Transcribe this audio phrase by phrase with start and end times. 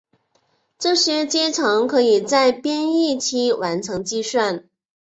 [0.79, 4.67] 这些阶乘可以在编译期完成计算。